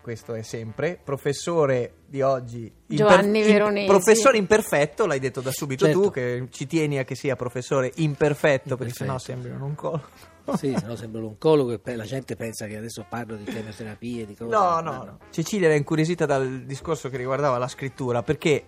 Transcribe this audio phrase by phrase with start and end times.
[0.00, 0.98] questo è sempre.
[1.02, 2.72] Professore di oggi...
[2.86, 3.86] Giovanni Veronesi.
[3.86, 6.00] professore imperfetto, l'hai detto da subito Certo.
[6.00, 9.04] tu, che ci tieni a che sia professore imperfetto, perché Imperfetto.
[9.04, 10.36] sennò sembri un oncologo.
[10.56, 14.34] Sì, se no sembra l'oncologo e la gente pensa che adesso parlo di chemioterapie, di
[14.34, 14.50] cose.
[14.50, 15.18] No, no, no.
[15.30, 18.64] Cecilia era incuriosita dal discorso che riguardava la scrittura, perché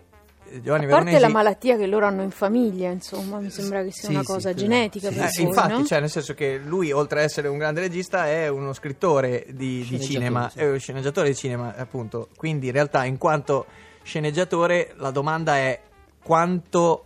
[0.63, 1.21] Giovanni A parte Veronesi...
[1.21, 4.27] la malattia che loro hanno in famiglia, insomma, mi sembra che sia Sì, una sì,
[4.27, 5.15] cosa quello- genetica sì.
[5.15, 5.85] per Eh, voi, infatti, no?
[5.85, 9.87] cioè, nel senso che lui, oltre ad essere un grande regista, è uno scrittore di,
[9.89, 10.59] di cinema, sì.
[10.59, 12.29] è uno sceneggiatore di cinema, appunto.
[12.37, 13.67] Quindi, in realtà, in quanto
[14.03, 15.81] sceneggiatore, la domanda è
[16.23, 17.05] quanto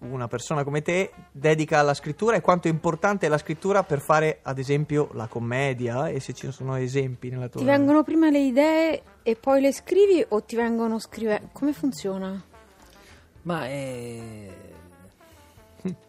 [0.00, 4.00] una persona come te dedica alla scrittura e quanto è importante è la scrittura per
[4.00, 8.30] fare, ad esempio, la commedia e se ci sono esempi nella tua Ti vengono prima
[8.30, 11.50] le idee e poi le scrivi o ti vengono scrive?
[11.52, 12.42] Come funziona?
[13.42, 14.48] Ma eh,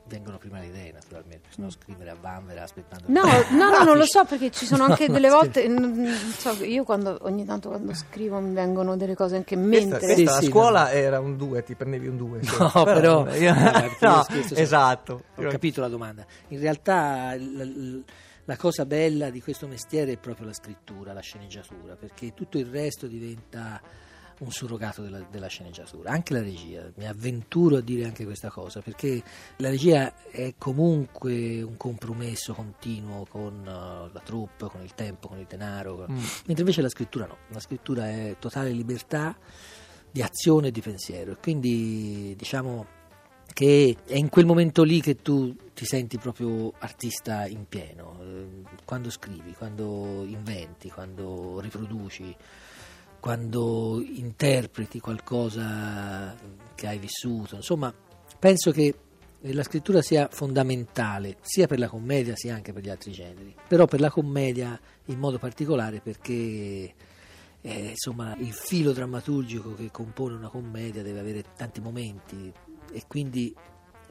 [0.08, 3.06] vengono prima le idee, naturalmente, se no scrivere a vanvera aspettando.
[3.08, 5.66] No, no, no, non lo so perché ci sono anche delle No, volte.
[5.66, 9.66] n- n- so, io quando, ogni tanto quando scrivo mi vengono delle cose anche in
[9.70, 10.06] Questa, mente.
[10.06, 10.90] questa Sì, a sì, scuola no.
[10.90, 12.40] era un 2, ti prendevi un 2.
[12.59, 14.62] No, però- io- Guarda, no, io scherzo, sì.
[14.62, 15.24] esatto.
[15.36, 16.26] Ho capito la domanda.
[16.50, 18.04] In realtà l- l-
[18.46, 22.66] la cosa bella di questo mestiere è proprio la scrittura, la sceneggiatura, perché tutto il
[22.66, 23.80] resto diventa
[24.42, 26.89] un surrogato della, della sceneggiatura, anche la regia.
[26.95, 29.22] Mi avventuro a dire anche questa cosa, perché
[29.58, 35.38] la regia è comunque un compromesso continuo con eh, la troupe, con il tempo, con
[35.39, 36.17] il denaro, Mm.
[36.17, 39.38] mentre invece la scrittura no, la scrittura è totale libertà
[40.09, 42.86] di azione e di pensiero e quindi diciamo
[43.53, 48.64] che è in quel momento lì che tu ti senti proprio artista in pieno, eh,
[48.86, 52.36] quando scrivi, quando inventi, quando riproduci,
[53.22, 56.36] quando interpreti qualcosa
[56.75, 57.94] che hai vissuto, insomma
[58.40, 58.96] penso che
[59.41, 63.85] la scrittura sia fondamentale sia per la commedia sia anche per gli altri generi, però
[63.85, 66.94] per la commedia in modo particolare perché
[67.62, 72.51] eh, insomma il filo drammaturgico che compone una commedia deve avere tanti momenti
[72.91, 73.56] e quindi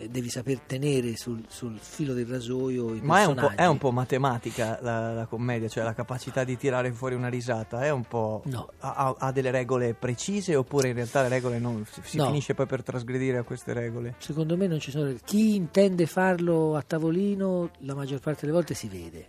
[0.08, 3.90] devi saper tenere sul, sul filo del rasoio i Ma è un, è un po'
[3.90, 8.42] matematica la, la commedia, cioè la capacità di tirare fuori una risata, è un po'...
[8.46, 8.70] No.
[8.80, 11.84] Ha, ha- delle regole precise oppure in realtà le regole non...
[11.90, 12.26] Si, si No.
[12.26, 14.14] finisce poi per trasgredire a queste regole?
[14.18, 15.12] Secondo me non ci sono.
[15.24, 19.26] Chi intende farlo a tavolino, la maggior parte delle volte si vede.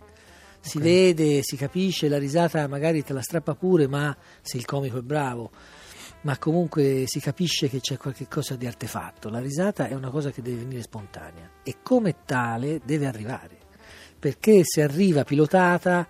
[0.60, 0.82] Si Ok.
[0.84, 5.02] vede, si capisce, la risata magari te la strappa pure, ma se il comico è
[5.02, 5.50] bravo.
[6.22, 9.28] Ma comunque si capisce che c'è qualche cosa di artefatto.
[9.28, 13.58] La risata è una cosa che deve venire spontanea e come tale deve arrivare.
[14.18, 16.06] Perché se arriva pilotata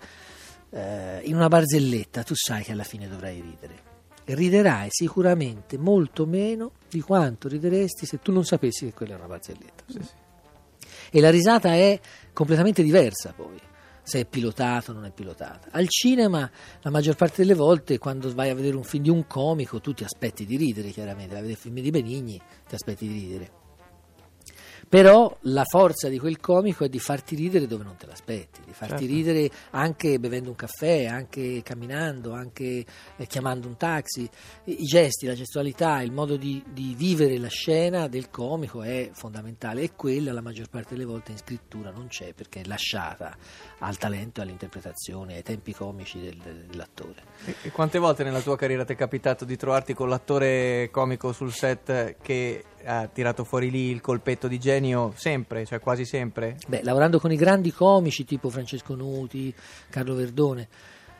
[0.69, 3.91] eh, in una barzelletta, tu sai che alla fine dovrai ridere.
[4.25, 9.27] Riderai sicuramente molto meno di quanto rideresti se tu non sapessi che quella è una
[9.27, 9.83] barzelletta.
[11.09, 11.99] E la risata è
[12.33, 13.59] completamente diversa poi,
[14.03, 15.69] se è pilotata o non è pilotata.
[15.71, 16.49] Al cinema,
[16.81, 19.93] la maggior parte delle volte, quando vai a vedere un film di un comico, tu
[19.93, 21.29] ti aspetti di ridere, chiaramente.
[21.31, 23.62] Vai a vedere film di Benigni, ti aspetti di ridere.
[24.93, 28.73] Però la forza di quel comico è di farti ridere dove non te l'aspetti, di
[28.73, 29.11] farti Certo.
[29.11, 34.29] ridere anche bevendo un caffè, anche camminando, anche eh, chiamando un taxi.
[34.65, 39.09] I i gesti, la gestualità, il modo di, di vivere la scena del comico è
[39.13, 43.35] fondamentale e quella la maggior parte delle volte in scrittura non c'è perché è lasciata
[43.79, 47.15] al talento, all'interpretazione, ai tempi comici del- del- dell'attore.
[47.45, 51.31] E, e quante volte nella tua carriera ti è capitato di trovarti con l'attore comico
[51.33, 55.13] sul set che ha tirato fuori lì il colpetto di genio?
[55.15, 56.57] Sempre, cioè quasi sempre?
[56.67, 59.53] Beh, lavorando con i grandi comici tipo Francesco Nuti,
[59.89, 60.67] Carlo Verdone,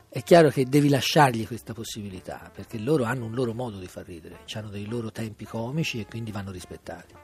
[0.10, 4.06] è chiaro che devi lasciargli questa possibilità, perché loro hanno un loro modo di far
[4.06, 7.16] ridere, hanno dei loro tempi comici e quindi vanno rispettati.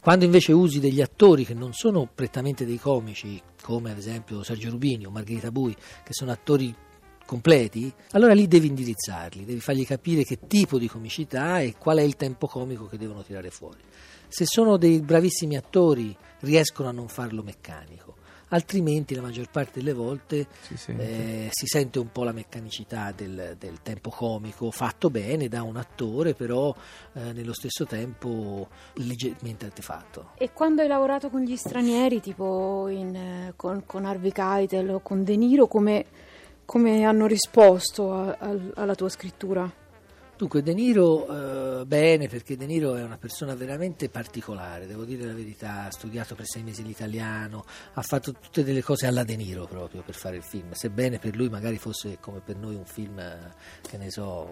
[0.00, 4.70] Quando invece usi degli attori che non sono prettamente dei comici, come ad esempio Sergio
[4.70, 6.74] Rubini o Margherita Bui, che sono attori
[7.28, 12.02] completi, allora lì devi indirizzarli, devi fargli capire che tipo di comicità e qual è
[12.02, 13.80] il tempo comico che devono tirare fuori.
[14.28, 18.14] Se sono dei bravissimi attori riescono a non farlo meccanico,
[18.48, 21.02] altrimenti la maggior parte delle volte Si sente.
[21.02, 25.76] eh, si sente un po' la meccanicità del, del tempo comico fatto bene da un
[25.76, 26.74] attore, però
[27.12, 30.30] eh, nello stesso tempo leggermente artefatto.
[30.38, 35.00] E quando hai lavorato con gli stranieri, tipo in, eh, con, con Harvey Keitel o
[35.00, 36.06] con De Niro, come,
[36.68, 39.66] come hanno risposto a- al- alla tua scrittura?
[40.38, 45.26] Dunque, De Niro, eh, bene, perché De Niro è una persona veramente particolare, devo dire
[45.26, 47.64] la verità, ha studiato per sei mesi l'italiano,
[47.94, 51.34] ha fatto tutte delle cose alla De Niro proprio per fare il film, sebbene per
[51.34, 53.20] lui magari fosse come per noi un film,
[53.90, 54.48] che ne so,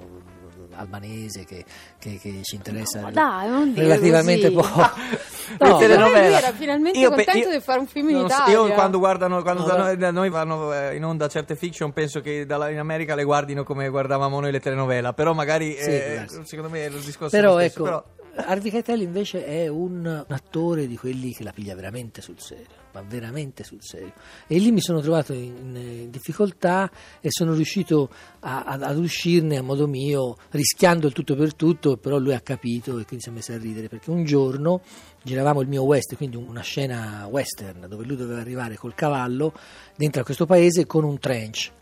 [0.72, 1.64] albanese, che,
[2.00, 4.68] che- che ci interessa ma dai, relativamente così.
[4.68, 4.90] poco.
[5.58, 8.34] No, lui era finalmente Io pe- contento io- di fare un film in lo so,
[8.34, 8.52] Italia.
[8.54, 9.82] Io quando guardano, quando No, da no.
[9.84, 13.22] noi, da noi vanno eh, in onda certe fiction, penso che dalla- in America le
[13.22, 15.12] guardino come guardavamo noi le telenovela.
[15.12, 17.74] Però magari eh, secondo me il discorso è Però lo stesso.
[17.74, 22.20] ecco, però- Harvey Keitel invece è un, un attore di quelli che la piglia veramente
[22.20, 24.12] sul serio, ma veramente sul serio.
[24.46, 26.90] E lì mi sono trovato in, in difficoltà
[27.22, 31.96] e sono riuscito a- ad, ad uscirne a modo mio, rischiando il tutto per tutto,
[31.96, 34.82] però lui ha capito e quindi si è messo a ridere, perché un giorno
[35.22, 39.54] giravamo il mio western, quindi una scena western, dove lui doveva arrivare col cavallo
[39.96, 41.72] dentro a questo paese con un trench.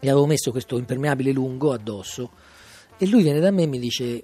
[0.00, 2.30] Gli avevo messo questo impermeabile lungo addosso
[3.02, 4.22] e lui viene da me e mi dice,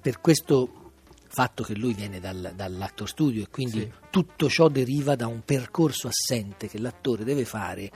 [0.00, 0.90] per questo
[1.28, 3.92] fatto che lui viene dal, dall'actor studio e quindi Sì.
[4.10, 7.90] tutto ciò deriva da un percorso assente che l'attore deve fare,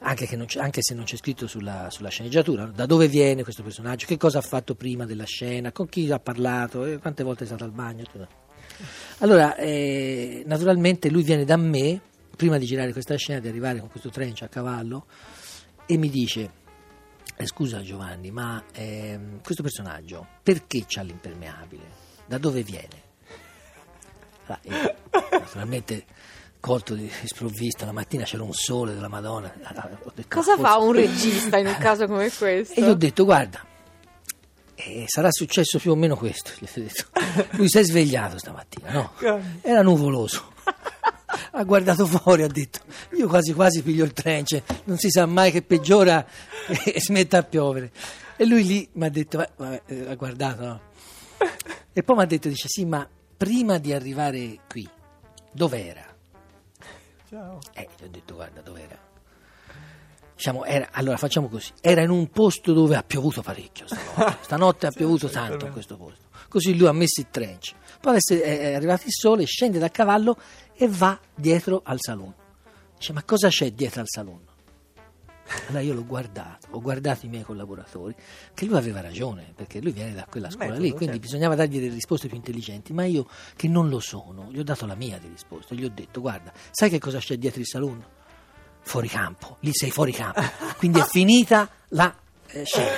[0.00, 0.26] anche,
[0.58, 4.38] anche se non c'è scritto sulla, sulla sceneggiatura, da dove viene questo personaggio, che cosa
[4.38, 7.70] ha fatto prima della scena, con chi ha parlato, eh, quante volte è stato al
[7.70, 8.02] bagno.
[8.02, 8.26] tutto.
[9.18, 12.00] Allora, eh, naturalmente lui viene da me,
[12.36, 15.06] prima di girare questa scena, di arrivare con questo trench a cavallo,
[15.86, 16.50] e mi dice,
[17.36, 22.02] eh, scusa Giovanni, ma ehm, questo personaggio perché c'ha l'impermeabile?
[22.26, 23.02] Da dove viene?
[24.46, 24.94] Ah, io,
[25.30, 26.04] naturalmente
[26.60, 29.52] colto di sprovvista, la mattina c'era un sole della Madonna.
[29.62, 32.74] ah, ho detto, Cosa forse- fa un regista in un caso come questo?
[32.80, 33.62] E gli ho detto, guarda,
[34.74, 36.50] eh, sarà successo più o meno questo.
[37.52, 39.12] Lui si è svegliato stamattina, no?
[39.60, 40.52] Era nuvoloso.
[41.56, 42.80] Ha guardato fuori, ha detto,
[43.16, 46.26] io quasi quasi piglio il trench, non si sa mai che peggiora
[46.66, 47.92] e smetta a piovere.
[48.36, 50.80] E lui lì mi ha detto, "Beh, vabbè, eh, ha guardato, no?
[51.92, 54.88] E poi mi ha detto, dice, sì, ma prima di arrivare qui,
[55.52, 56.04] dov'era?
[57.28, 57.60] Ciao.
[57.72, 58.98] Eh, gli ho detto, guarda, dov'era?
[60.34, 64.86] Diciamo, era, allora facciamo così, era in un posto dove ha piovuto parecchio stanotte, stanotte
[64.86, 66.24] ha piovuto tanto in questo posto.
[66.48, 70.36] Così lui ha messo il trench, poi è, arrivato il sole, scende dal cavallo
[70.74, 72.34] e va dietro al saloon.
[72.96, 74.40] Dice, ma cosa c'è dietro al saloon?
[75.68, 78.14] Allora io l'ho guardato, ho guardato i miei collaboratori,
[78.54, 81.20] che lui aveva ragione, perché lui viene da quella scuola Metodo, lì, quindi certo.
[81.20, 84.86] bisognava dargli delle risposte più intelligenti, ma io che non lo sono, gli ho dato
[84.86, 88.04] la mia di risposta, gli ho detto, guarda, sai che cosa c'è dietro il saloon?
[88.84, 90.42] Fuori campo, lì sei fuori campo,
[90.76, 92.14] quindi è finita la
[92.46, 92.92] eh, scena.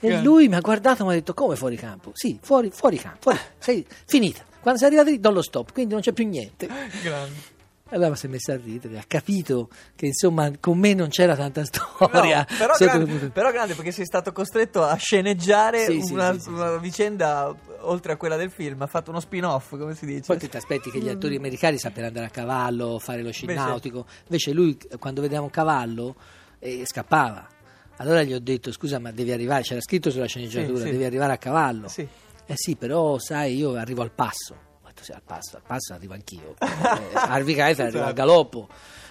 [0.00, 2.10] E lui mi ha guardato e mi ha detto, come fuori campo?
[2.14, 4.42] Sì, fuori, fuori campo, fuori, sei finita.
[4.60, 6.68] Quando sei arrivato lì do lo stop, quindi non c'è più niente.
[7.02, 7.49] Grande.
[7.92, 11.64] Allora si è messo a ridere, ha capito che insomma con me non c'era tanta
[11.64, 12.46] storia.
[12.48, 16.48] No, però, grande, però grande perché sei stato costretto a sceneggiare Sì, una, sì, sì,
[16.50, 18.80] una vicenda oltre a quella del film.
[18.82, 20.22] Ha fatto uno spin-off, come si dice.
[20.26, 24.06] Poi ti aspetti che gli attori americani sappiano andare a cavallo, fare lo sci nautico.
[24.24, 26.14] Invece lui quando vedeva un cavallo
[26.60, 27.46] eh, scappava.
[27.96, 31.38] Allora gli ho detto scusa ma devi arrivare, c'era scritto sulla sceneggiatura, devi arrivare a
[31.38, 31.88] cavallo.
[32.46, 34.68] Eh sì, però sai io arrivo al passo.
[35.00, 36.54] Detto sì, al passo, al passo arrivo anch'io.
[37.10, 38.68] Eh, Harvey Keitel arriva al galoppo.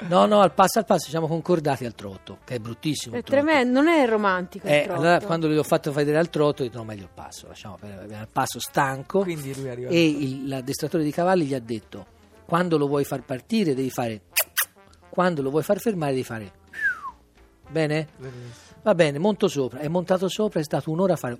[0.08, 3.16] No, no, al passo, al passo, siamo concordati al trotto, che è bruttissimo.
[3.16, 4.68] È tremendo, non è romantico.
[4.68, 5.00] il Eh, trotto.
[5.00, 7.78] allora quando gli ho fatto vedere al trotto ho detto no meglio il passo, lasciamo
[7.80, 9.90] perdere al passo stanco Quindi lui arriva.
[9.90, 12.06] e il- l'addestratore di cavalli gli ha detto
[12.46, 14.22] quando lo vuoi far partire devi fare
[15.10, 16.52] quando lo vuoi far fermare devi fare
[17.70, 18.08] bene?
[18.82, 21.38] Va bene, monto sopra, è montato sopra, è stato un'ora a fare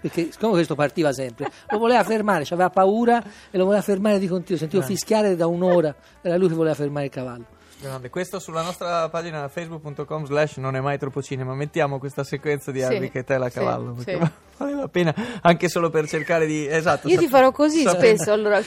[0.00, 4.26] perché siccome questo partiva sempre, lo voleva fermare, aveva paura e lo voleva fermare di
[4.26, 7.44] continuo, sentivo fischiare da un'ora, era lui che voleva fermare il cavallo.
[7.80, 8.10] Grande.
[8.10, 11.54] Questo sulla nostra pagina facebook.com slash non è mai troppo cinema.
[11.54, 13.92] Mettiamo questa sequenza di Sì, Harvey che te a sì, cavallo.
[13.94, 14.30] Perché sì.
[14.58, 16.66] vale la pena anche solo per cercare di.
[16.66, 17.08] Esatto.
[17.08, 18.60] Io ti sap- farò così sapere- spesso, allora...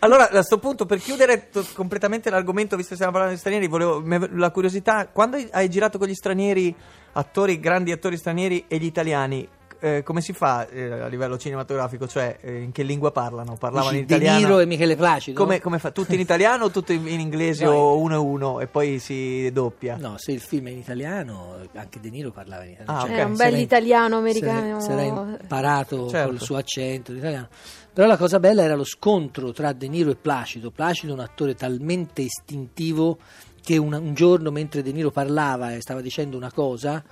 [0.00, 3.66] Allora, a questo punto, per chiudere to- completamente l'argomento, visto che stiamo parlando di stranieri,
[3.66, 6.74] volevo, me- la curiosità, quando hai girato con gli stranieri,
[7.12, 9.46] attori, grandi attori stranieri e gli italiani,
[9.84, 12.08] eh, come si fa eh, a livello cinematografico?
[12.08, 13.56] Cioè, eh, in che lingua parlano?
[13.56, 14.38] Parlavano Dici in De italiano?
[14.38, 15.38] Niro e Michele Placido?
[15.38, 15.90] Come, come fa?
[15.90, 18.98] Tutto in italiano o tutto in, in inglese No, o uno e uno e poi
[18.98, 19.96] si doppia?
[19.96, 22.98] No, se il film è in italiano, anche De Niro parlava in italiano.
[22.98, 23.18] Ah, Cioè, ok.
[23.18, 24.84] È un bel italiano americano.
[24.86, 26.28] era imparato Certo.
[26.30, 27.48] col suo accento di italiano.
[27.92, 30.70] Però la cosa bella era lo scontro tra De Niro e Placido.
[30.70, 33.18] Placido è un attore talmente istintivo
[33.62, 37.02] che un, un giorno mentre De Niro parlava e stava dicendo una cosa,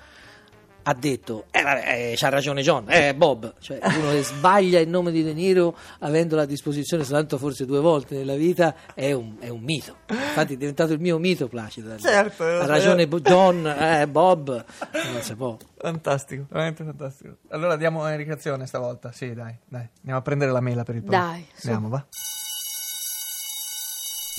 [0.83, 4.89] ha detto eh, vabbè, eh, c'ha ragione John, eh Bob, cioè uno che sbaglia il
[4.89, 9.37] nome di De Niro avendolo a disposizione soltanto forse due volte nella vita è un,
[9.39, 9.99] è un mito.
[10.09, 11.97] Infatti è diventato il mio mito Placido.
[11.99, 13.21] Certo, ha lo ragione so.
[13.21, 14.65] John, eh, Bob,
[15.12, 15.57] non si può.
[15.79, 17.37] Fantastico, veramente fantastico.
[17.49, 19.12] Allora diamo un'indicazione stavolta.
[19.12, 19.89] Sì, dai, dai.
[19.99, 21.11] Andiamo a prendere la mela per il pro.
[21.11, 21.67] Dai, su.
[21.69, 22.07] Andiamo, va.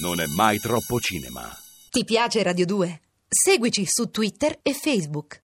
[0.01, 1.55] Non è mai troppo cinema.
[1.89, 3.01] Ti piace Radio 2?
[3.27, 5.41] Seguici su Twitter e Facebook.